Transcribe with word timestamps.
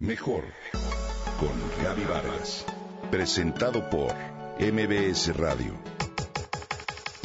Mejor 0.00 0.44
con 1.40 1.82
Gaby 1.82 2.04
Vargas. 2.04 2.64
Presentado 3.10 3.90
por 3.90 4.14
MBS 4.60 5.36
Radio. 5.36 5.74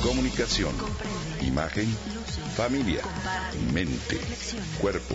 Comunicación, 0.02 0.74
imagen, 1.42 1.86
familia, 2.56 3.04
mente, 3.72 4.20
cuerpo, 4.82 5.14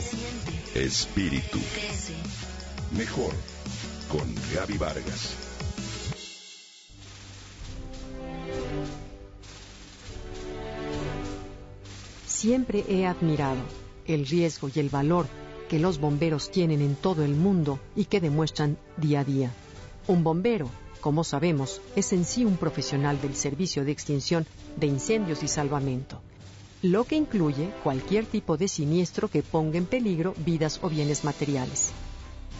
espíritu. 0.76 1.58
Mejor 2.96 3.32
con 4.08 4.32
Gaby 4.54 4.78
Vargas. 4.78 5.34
Siempre 12.24 12.84
he 12.88 13.04
admirado 13.04 13.58
el 14.06 14.24
riesgo 14.28 14.70
y 14.72 14.78
el 14.78 14.90
valor 14.90 15.26
que 15.68 15.78
los 15.78 15.98
bomberos 15.98 16.50
tienen 16.50 16.80
en 16.80 16.96
todo 16.96 17.24
el 17.24 17.34
mundo 17.34 17.78
y 17.94 18.06
que 18.06 18.20
demuestran 18.20 18.78
día 18.96 19.20
a 19.20 19.24
día. 19.24 19.52
Un 20.06 20.24
bombero, 20.24 20.70
como 21.00 21.22
sabemos, 21.24 21.80
es 21.94 22.12
en 22.12 22.24
sí 22.24 22.44
un 22.44 22.56
profesional 22.56 23.20
del 23.20 23.36
servicio 23.36 23.84
de 23.84 23.92
extinción 23.92 24.46
de 24.76 24.86
incendios 24.86 25.42
y 25.42 25.48
salvamento, 25.48 26.20
lo 26.82 27.04
que 27.04 27.16
incluye 27.16 27.70
cualquier 27.82 28.26
tipo 28.26 28.56
de 28.56 28.68
siniestro 28.68 29.28
que 29.28 29.42
ponga 29.42 29.78
en 29.78 29.86
peligro 29.86 30.34
vidas 30.44 30.80
o 30.82 30.88
bienes 30.88 31.24
materiales. 31.24 31.92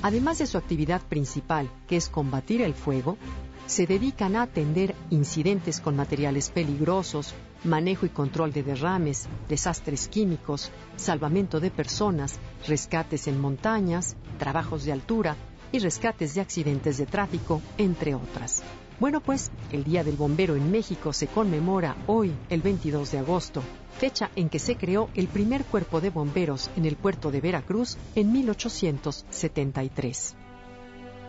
Además 0.03 0.39
de 0.39 0.47
su 0.47 0.59
actividad 0.59 1.03
principal, 1.03 1.69
que 1.89 1.97
es 1.97 2.09
combatir 2.09 2.63
el 2.63 2.75
fuego, 2.75 3.19
se 3.67 3.87
dedican 3.87 4.37
a 4.37 4.43
atender 4.43 4.95
incidentes 5.11 5.81
con 5.81 5.97
materiales 5.97 6.51
peligrosos, 6.51 7.35
manejo 7.65 8.07
y 8.07 8.09
control 8.09 8.53
de 8.53 8.63
derrames, 8.63 9.29
desastres 9.49 10.09
químicos, 10.09 10.71
salvamento 10.97 11.61
de 11.61 11.71
personas, 11.71 12.39
rescates 12.67 13.27
en 13.27 13.41
montañas, 13.41 14.17
trabajos 14.39 14.85
de 14.85 14.93
altura 14.93 15.37
y 15.73 15.79
rescates 15.79 16.35
de 16.35 16.41
accidentes 16.41 16.99
de 16.99 17.07
tráfico, 17.07 17.61
entre 17.77 18.15
otras. 18.15 18.63
Bueno, 19.01 19.21
pues 19.21 19.51
el 19.71 19.85
Día 19.85 20.03
del 20.03 20.17
Bombero 20.17 20.57
en 20.57 20.73
México 20.73 21.13
se 21.13 21.29
conmemora 21.29 21.95
hoy, 22.09 22.33
el 22.49 22.63
22 22.63 23.13
de 23.13 23.19
agosto, 23.19 23.63
fecha 23.99 24.31
en 24.35 24.49
que 24.49 24.59
se 24.59 24.77
creó 24.77 25.09
el 25.15 25.29
primer 25.29 25.65
cuerpo 25.65 26.01
de 26.01 26.11
bomberos 26.11 26.69
en 26.77 26.85
el 26.85 26.97
puerto 26.97 27.31
de 27.31 27.41
Veracruz 27.41 27.97
en 28.17 28.33
1873. 28.33 30.35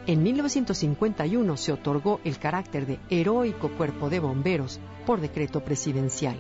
En 0.08 0.23
1951 0.23 1.58
se 1.58 1.71
otorgó 1.71 2.19
el 2.23 2.39
carácter 2.39 2.88
de 2.88 2.97
heroico 3.11 3.69
cuerpo 3.69 4.09
de 4.09 4.19
bomberos 4.19 4.80
por 5.05 5.21
decreto 5.21 5.64
presidencial. 5.64 6.38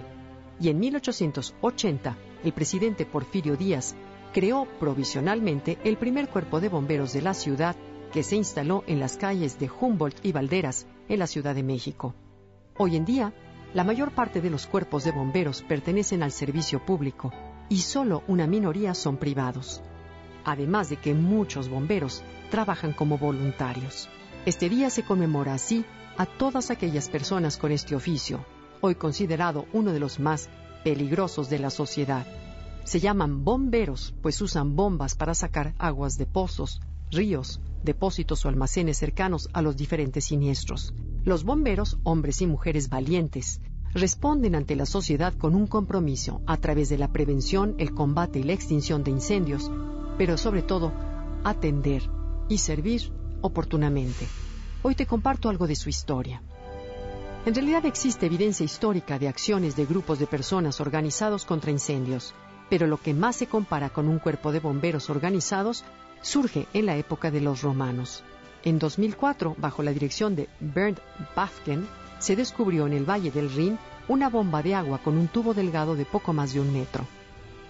Y 0.59 0.69
en 0.69 0.79
1880 0.79 2.17
el 2.43 2.53
presidente 2.53 3.05
Porfirio 3.05 3.55
Díaz 3.55 3.95
creó 4.33 4.67
provisionalmente 4.79 5.77
el 5.83 5.97
primer 5.97 6.29
cuerpo 6.29 6.59
de 6.59 6.69
bomberos 6.69 7.13
de 7.13 7.21
la 7.21 7.35
ciudad 7.35 7.75
que 8.11 8.23
se 8.23 8.35
instaló 8.35 8.83
en 8.87 8.99
las 8.99 9.17
calles 9.17 9.59
de 9.59 9.69
Humboldt 9.69 10.25
y 10.25 10.31
Valderas, 10.31 10.87
en 11.07 11.19
la 11.19 11.27
Ciudad 11.27 11.55
de 11.55 11.63
México. 11.63 12.15
Hoy 12.77 12.95
en 12.95 13.05
día, 13.05 13.33
la 13.73 13.83
mayor 13.83 14.11
parte 14.11 14.41
de 14.41 14.49
los 14.49 14.67
cuerpos 14.67 15.03
de 15.03 15.11
bomberos 15.11 15.61
pertenecen 15.61 16.23
al 16.23 16.31
servicio 16.31 16.85
público 16.85 17.31
y 17.69 17.79
solo 17.79 18.23
una 18.27 18.47
minoría 18.47 18.93
son 18.93 19.17
privados 19.17 19.81
además 20.49 20.89
de 20.89 20.97
que 20.97 21.13
muchos 21.13 21.69
bomberos 21.69 22.23
trabajan 22.49 22.93
como 22.93 23.17
voluntarios. 23.17 24.09
Este 24.45 24.69
día 24.69 24.89
se 24.89 25.03
conmemora 25.03 25.53
así 25.53 25.85
a 26.17 26.25
todas 26.25 26.71
aquellas 26.71 27.09
personas 27.09 27.57
con 27.57 27.71
este 27.71 27.95
oficio, 27.95 28.45
hoy 28.81 28.95
considerado 28.95 29.65
uno 29.73 29.91
de 29.91 29.99
los 29.99 30.19
más 30.19 30.49
peligrosos 30.83 31.49
de 31.49 31.59
la 31.59 31.69
sociedad. 31.69 32.25
Se 32.83 32.99
llaman 32.99 33.43
bomberos, 33.43 34.13
pues 34.21 34.41
usan 34.41 34.75
bombas 34.75 35.15
para 35.15 35.35
sacar 35.35 35.75
aguas 35.77 36.17
de 36.17 36.25
pozos, 36.25 36.81
ríos, 37.11 37.61
depósitos 37.83 38.45
o 38.45 38.49
almacenes 38.49 38.97
cercanos 38.97 39.49
a 39.53 39.61
los 39.61 39.77
diferentes 39.77 40.25
siniestros. 40.25 40.93
Los 41.23 41.43
bomberos, 41.43 41.97
hombres 42.03 42.41
y 42.41 42.47
mujeres 42.47 42.89
valientes, 42.89 43.61
responden 43.93 44.55
ante 44.55 44.75
la 44.75 44.85
sociedad 44.85 45.33
con 45.33 45.55
un 45.55 45.67
compromiso 45.67 46.41
a 46.45 46.57
través 46.57 46.89
de 46.89 46.97
la 46.97 47.11
prevención, 47.11 47.75
el 47.77 47.93
combate 47.93 48.39
y 48.39 48.43
la 48.43 48.53
extinción 48.53 49.03
de 49.03 49.11
incendios, 49.11 49.71
pero 50.17 50.37
sobre 50.37 50.61
todo 50.61 50.91
atender 51.43 52.03
y 52.49 52.57
servir 52.57 53.11
oportunamente. 53.41 54.27
Hoy 54.81 54.95
te 54.95 55.05
comparto 55.05 55.49
algo 55.49 55.67
de 55.67 55.75
su 55.75 55.89
historia. 55.89 56.41
En 57.45 57.55
realidad 57.55 57.85
existe 57.85 58.25
evidencia 58.25 58.65
histórica 58.65 59.17
de 59.17 59.27
acciones 59.27 59.75
de 59.75 59.85
grupos 59.85 60.19
de 60.19 60.27
personas 60.27 60.81
organizados 60.81 61.45
contra 61.45 61.71
incendios, 61.71 62.33
pero 62.69 62.85
lo 62.85 62.97
que 62.97 63.13
más 63.13 63.37
se 63.37 63.47
compara 63.47 63.89
con 63.89 64.07
un 64.07 64.19
cuerpo 64.19 64.51
de 64.51 64.59
bomberos 64.59 65.09
organizados 65.09 65.83
surge 66.21 66.67
en 66.73 66.85
la 66.85 66.97
época 66.97 67.31
de 67.31 67.41
los 67.41 67.61
romanos. 67.61 68.23
En 68.63 68.79
2004, 68.79 69.55
bajo 69.57 69.83
la 69.83 69.91
dirección 69.91 70.35
de 70.35 70.49
Bernd 70.59 70.99
Bafken, 71.35 71.87
se 72.19 72.35
descubrió 72.35 72.87
en 72.87 72.93
el 72.93 73.09
Valle 73.09 73.31
del 73.31 73.51
Rin 73.51 73.77
una 74.07 74.29
bomba 74.29 74.61
de 74.61 74.75
agua 74.75 74.97
con 74.97 75.17
un 75.17 75.27
tubo 75.27 75.53
delgado 75.53 75.95
de 75.95 76.05
poco 76.05 76.33
más 76.33 76.53
de 76.53 76.59
un 76.59 76.73
metro. 76.73 77.05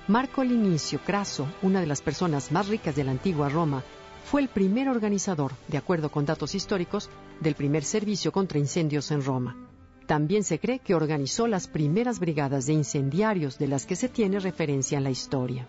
Marco 0.07 0.43
Linicio 0.43 0.99
Craso, 1.05 1.47
una 1.61 1.81
de 1.81 1.85
las 1.85 2.01
personas 2.01 2.51
más 2.51 2.67
ricas 2.67 2.95
de 2.95 3.03
la 3.03 3.11
antigua 3.11 3.49
Roma, 3.49 3.83
fue 4.25 4.41
el 4.41 4.47
primer 4.47 4.89
organizador, 4.89 5.51
de 5.67 5.77
acuerdo 5.77 6.09
con 6.09 6.25
datos 6.25 6.55
históricos, 6.55 7.09
del 7.39 7.55
primer 7.55 7.83
servicio 7.83 8.31
contra 8.31 8.57
incendios 8.57 9.11
en 9.11 9.23
Roma. 9.23 9.55
También 10.07 10.43
se 10.43 10.59
cree 10.59 10.79
que 10.79 10.95
organizó 10.95 11.45
las 11.45 11.67
primeras 11.67 12.19
brigadas 12.19 12.65
de 12.65 12.73
incendiarios 12.73 13.59
de 13.59 13.67
las 13.67 13.85
que 13.85 13.95
se 13.95 14.09
tiene 14.09 14.39
referencia 14.39 14.97
en 14.97 15.03
la 15.03 15.11
historia. 15.11 15.67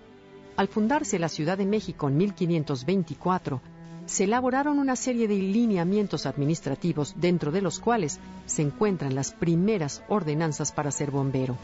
Al 0.60 0.68
fundarse 0.68 1.18
la 1.18 1.30
Ciudad 1.30 1.56
de 1.56 1.64
México 1.64 2.06
en 2.06 2.18
1524, 2.18 3.62
se 4.04 4.24
elaboraron 4.24 4.78
una 4.78 4.94
serie 4.94 5.26
de 5.26 5.36
lineamientos 5.36 6.26
administrativos 6.26 7.14
dentro 7.16 7.50
de 7.50 7.62
los 7.62 7.78
cuales 7.78 8.20
se 8.44 8.60
encuentran 8.60 9.14
las 9.14 9.32
primeras 9.32 10.02
ordenanzas 10.10 10.70
para 10.72 10.90
ser 10.90 11.10
bombero. 11.10 11.56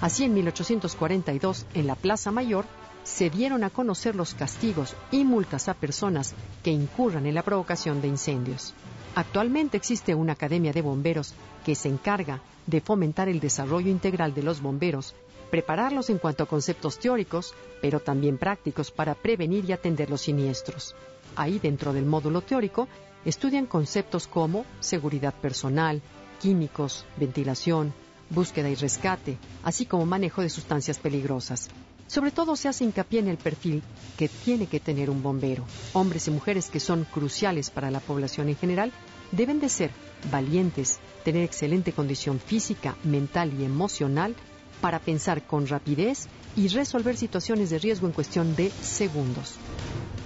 Así, 0.00 0.22
en 0.22 0.34
1842, 0.34 1.66
en 1.74 1.88
la 1.88 1.96
Plaza 1.96 2.30
Mayor, 2.30 2.64
se 3.02 3.28
dieron 3.28 3.64
a 3.64 3.70
conocer 3.70 4.14
los 4.14 4.34
castigos 4.34 4.94
y 5.10 5.24
multas 5.24 5.68
a 5.68 5.74
personas 5.74 6.36
que 6.62 6.70
incurran 6.70 7.26
en 7.26 7.34
la 7.34 7.42
provocación 7.42 8.00
de 8.00 8.06
incendios. 8.06 8.72
Actualmente 9.16 9.76
existe 9.76 10.14
una 10.14 10.34
academia 10.34 10.72
de 10.72 10.82
bomberos 10.82 11.34
que 11.64 11.74
se 11.74 11.88
encarga 11.88 12.40
de 12.68 12.80
fomentar 12.80 13.28
el 13.28 13.40
desarrollo 13.40 13.90
integral 13.90 14.32
de 14.32 14.44
los 14.44 14.62
bomberos, 14.62 15.16
prepararlos 15.50 16.10
en 16.10 16.18
cuanto 16.18 16.42
a 16.42 16.46
conceptos 16.46 16.98
teóricos, 16.98 17.54
pero 17.80 18.00
también 18.00 18.38
prácticos 18.38 18.90
para 18.90 19.14
prevenir 19.14 19.64
y 19.64 19.72
atender 19.72 20.10
los 20.10 20.22
siniestros. 20.22 20.94
Ahí 21.36 21.58
dentro 21.58 21.92
del 21.92 22.06
módulo 22.06 22.40
teórico 22.40 22.88
estudian 23.24 23.66
conceptos 23.66 24.26
como 24.26 24.64
seguridad 24.80 25.34
personal, 25.34 26.02
químicos, 26.40 27.04
ventilación, 27.16 27.92
búsqueda 28.30 28.68
y 28.70 28.74
rescate, 28.74 29.38
así 29.62 29.86
como 29.86 30.06
manejo 30.06 30.42
de 30.42 30.50
sustancias 30.50 30.98
peligrosas. 30.98 31.68
Sobre 32.06 32.30
todo 32.30 32.56
se 32.56 32.68
hace 32.68 32.84
hincapié 32.84 33.20
en 33.20 33.28
el 33.28 33.36
perfil 33.36 33.82
que 34.16 34.28
tiene 34.28 34.66
que 34.66 34.80
tener 34.80 35.10
un 35.10 35.22
bombero. 35.22 35.64
Hombres 35.92 36.26
y 36.28 36.30
mujeres 36.30 36.70
que 36.70 36.80
son 36.80 37.04
cruciales 37.04 37.70
para 37.70 37.90
la 37.90 38.00
población 38.00 38.48
en 38.48 38.56
general 38.56 38.92
deben 39.30 39.60
de 39.60 39.68
ser 39.68 39.90
valientes, 40.30 41.00
tener 41.22 41.44
excelente 41.44 41.92
condición 41.92 42.40
física, 42.40 42.96
mental 43.04 43.52
y 43.60 43.64
emocional 43.64 44.34
para 44.80 44.98
pensar 44.98 45.46
con 45.46 45.66
rapidez 45.66 46.28
y 46.56 46.68
resolver 46.68 47.16
situaciones 47.16 47.70
de 47.70 47.78
riesgo 47.78 48.06
en 48.06 48.12
cuestión 48.12 48.56
de 48.56 48.70
segundos. 48.70 49.56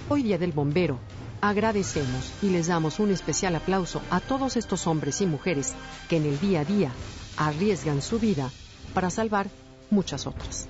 Hoy 0.09 0.23
Día 0.23 0.37
del 0.37 0.51
Bombero, 0.51 0.99
agradecemos 1.41 2.31
y 2.41 2.49
les 2.49 2.67
damos 2.67 2.99
un 2.99 3.11
especial 3.11 3.55
aplauso 3.55 4.01
a 4.09 4.19
todos 4.19 4.55
estos 4.57 4.87
hombres 4.87 5.21
y 5.21 5.25
mujeres 5.25 5.73
que 6.07 6.17
en 6.17 6.25
el 6.25 6.39
día 6.39 6.61
a 6.61 6.65
día 6.65 6.91
arriesgan 7.37 8.01
su 8.01 8.19
vida 8.19 8.49
para 8.93 9.09
salvar 9.09 9.47
muchas 9.89 10.27
otras. 10.27 10.67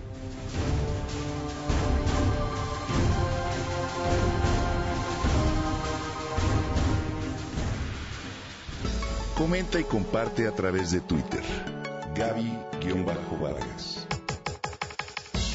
Comenta 9.37 9.79
y 9.79 9.83
comparte 9.83 10.47
a 10.47 10.51
través 10.51 10.91
de 10.91 11.01
Twitter. 11.01 11.43
Gaby-Vargas. 12.15 14.07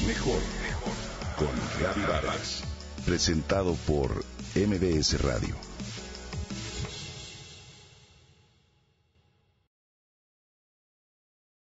Mejor, 0.05 0.39
mejor 0.61 0.93
con 1.37 1.47
Gaby 1.81 2.01
Vargas. 2.01 2.63
Presentado 3.05 3.75
por 3.87 4.25
MBS 4.55 5.21
Radio. 5.21 5.55